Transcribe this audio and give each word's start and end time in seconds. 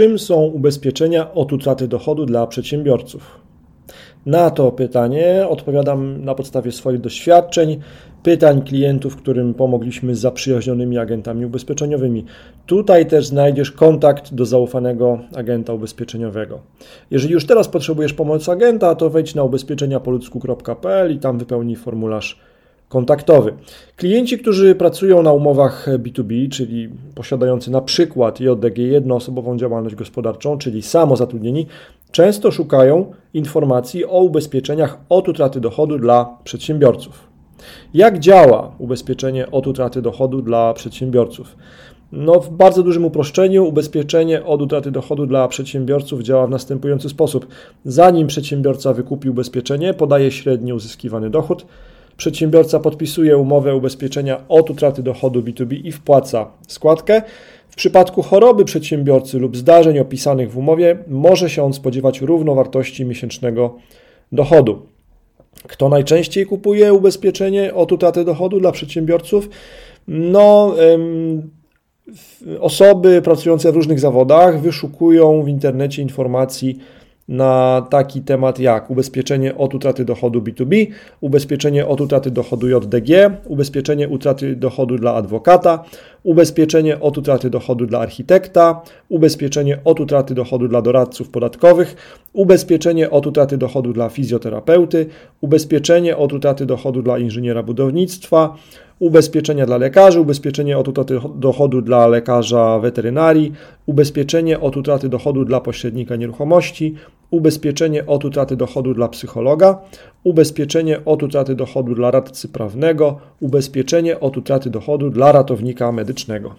Czym 0.00 0.18
są 0.18 0.42
ubezpieczenia 0.42 1.32
od 1.32 1.52
utraty 1.52 1.88
dochodu 1.88 2.26
dla 2.26 2.46
przedsiębiorców? 2.46 3.40
Na 4.26 4.50
to 4.50 4.72
pytanie 4.72 5.46
odpowiadam 5.48 6.24
na 6.24 6.34
podstawie 6.34 6.72
swoich 6.72 7.00
doświadczeń, 7.00 7.80
pytań 8.22 8.62
klientów, 8.62 9.16
którym 9.16 9.54
pomogliśmy 9.54 10.14
z 10.14 10.18
zaprzyjaźnionymi 10.18 10.98
agentami 10.98 11.46
ubezpieczeniowymi. 11.46 12.24
Tutaj 12.66 13.06
też 13.06 13.26
znajdziesz 13.26 13.72
kontakt 13.72 14.34
do 14.34 14.46
zaufanego 14.46 15.18
agenta 15.36 15.72
ubezpieczeniowego. 15.72 16.60
Jeżeli 17.10 17.34
już 17.34 17.46
teraz 17.46 17.68
potrzebujesz 17.68 18.12
pomocy 18.12 18.50
agenta, 18.50 18.94
to 18.94 19.10
wejdź 19.10 19.34
na 19.34 19.44
ubezpieczeniapoludzku.pl 19.44 21.14
i 21.14 21.18
tam 21.18 21.38
wypełnij 21.38 21.76
formularz 21.76 22.38
kontaktowy. 22.90 23.54
Klienci, 23.96 24.38
którzy 24.38 24.74
pracują 24.74 25.22
na 25.22 25.32
umowach 25.32 25.88
B2B, 25.98 26.48
czyli 26.48 26.88
posiadający 27.14 27.70
na 27.70 27.80
przykład 27.80 28.40
JDG 28.40 28.78
jednoosobową 28.78 29.56
działalność 29.56 29.94
gospodarczą, 29.94 30.58
czyli 30.58 30.82
samozatrudnieni, 30.82 31.66
często 32.10 32.50
szukają 32.50 33.12
informacji 33.34 34.04
o 34.04 34.20
ubezpieczeniach 34.20 34.98
od 35.08 35.28
utraty 35.28 35.60
dochodu 35.60 35.98
dla 35.98 36.38
przedsiębiorców. 36.44 37.28
Jak 37.94 38.18
działa 38.18 38.74
ubezpieczenie 38.78 39.50
od 39.50 39.66
utraty 39.66 40.02
dochodu 40.02 40.42
dla 40.42 40.74
przedsiębiorców? 40.74 41.56
No, 42.12 42.40
w 42.40 42.50
bardzo 42.50 42.82
dużym 42.82 43.04
uproszczeniu 43.04 43.64
ubezpieczenie 43.64 44.44
od 44.44 44.62
utraty 44.62 44.90
dochodu 44.90 45.26
dla 45.26 45.48
przedsiębiorców 45.48 46.22
działa 46.22 46.46
w 46.46 46.50
następujący 46.50 47.08
sposób. 47.08 47.46
Zanim 47.84 48.26
przedsiębiorca 48.26 48.92
wykupi 48.92 49.30
ubezpieczenie, 49.30 49.94
podaje 49.94 50.30
średnio 50.30 50.74
uzyskiwany 50.74 51.30
dochód. 51.30 51.66
Przedsiębiorca 52.20 52.80
podpisuje 52.80 53.36
umowę 53.36 53.74
ubezpieczenia 53.74 54.40
od 54.48 54.70
utraty 54.70 55.02
dochodu 55.02 55.42
B2B 55.42 55.80
i 55.84 55.92
wpłaca 55.92 56.50
składkę. 56.68 57.22
W 57.68 57.76
przypadku 57.76 58.22
choroby 58.22 58.64
przedsiębiorcy 58.64 59.38
lub 59.38 59.56
zdarzeń 59.56 59.98
opisanych 59.98 60.52
w 60.52 60.58
umowie 60.58 60.98
może 61.08 61.50
się 61.50 61.62
on 61.62 61.72
spodziewać 61.72 62.20
równowartości 62.20 63.04
miesięcznego 63.04 63.76
dochodu. 64.32 64.86
Kto 65.62 65.88
najczęściej 65.88 66.46
kupuje 66.46 66.92
ubezpieczenie 66.92 67.74
od 67.74 67.92
utraty 67.92 68.24
dochodu 68.24 68.60
dla 68.60 68.72
przedsiębiorców? 68.72 69.48
No, 70.08 70.74
osoby 72.60 73.22
pracujące 73.22 73.72
w 73.72 73.74
różnych 73.74 74.00
zawodach 74.00 74.60
wyszukują 74.60 75.42
w 75.42 75.48
internecie 75.48 76.02
informacji 76.02 76.78
na 77.30 77.86
taki 77.90 78.20
temat 78.20 78.58
jak 78.58 78.90
ubezpieczenie 78.90 79.56
od 79.56 79.74
utraty 79.74 80.04
dochodu 80.04 80.40
B2B, 80.40 80.86
ubezpieczenie 81.20 81.86
od 81.86 82.00
utraty 82.00 82.30
dochodu 82.30 82.68
JDG, 82.68 83.30
ubezpieczenie 83.46 84.08
utraty 84.08 84.56
dochodu 84.56 84.96
dla 84.98 85.14
adwokata, 85.14 85.84
ubezpieczenie 86.22 87.00
od 87.00 87.18
utraty 87.18 87.50
dochodu 87.50 87.86
dla 87.86 87.98
architekta, 87.98 88.82
ubezpieczenie 89.08 89.78
od 89.84 90.00
utraty 90.00 90.34
dochodu 90.34 90.68
dla 90.68 90.82
doradców 90.82 91.28
podatkowych, 91.28 91.96
ubezpieczenie 92.32 93.10
od 93.10 93.26
utraty 93.26 93.58
dochodu 93.58 93.92
dla 93.92 94.08
fizjoterapeuty, 94.08 95.06
ubezpieczenie 95.40 96.16
od 96.16 96.32
utraty 96.32 96.66
dochodu 96.66 97.02
dla 97.02 97.18
inżyniera 97.18 97.62
budownictwa, 97.62 98.56
ubezpieczenia 98.98 99.66
dla 99.66 99.76
lekarzy, 99.76 100.20
ubezpieczenie 100.20 100.78
od 100.78 100.88
utraty 100.88 101.20
dochodu 101.34 101.82
dla 101.82 102.06
lekarza 102.06 102.78
weterynarii, 102.78 103.52
ubezpieczenie 103.86 104.60
od 104.60 104.76
utraty 104.76 105.08
dochodu 105.08 105.44
dla 105.44 105.60
pośrednika 105.60 106.16
nieruchomości, 106.16 106.94
ubezpieczenie 107.30 108.06
od 108.06 108.24
utraty 108.24 108.56
dochodu 108.56 108.94
dla 108.94 109.08
psychologa, 109.08 109.78
ubezpieczenie 110.24 111.04
od 111.04 111.22
utraty 111.22 111.54
dochodu 111.54 111.94
dla 111.94 112.10
radcy 112.10 112.48
prawnego, 112.48 113.20
ubezpieczenie 113.40 114.20
od 114.20 114.36
utraty 114.36 114.70
dochodu 114.70 115.10
dla 115.10 115.32
ratownika 115.32 115.92
medycznego. 115.92 116.54